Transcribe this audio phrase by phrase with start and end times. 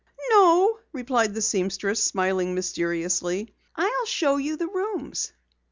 [0.31, 3.53] "No," replied the seamstress, smiling mysteriously.
[3.75, 5.31] "I'll show you the rooms."